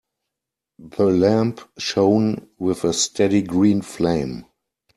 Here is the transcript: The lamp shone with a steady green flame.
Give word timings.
The 0.79 1.05
lamp 1.05 1.61
shone 1.77 2.47
with 2.57 2.85
a 2.85 2.91
steady 2.91 3.43
green 3.43 3.83
flame. 3.83 4.45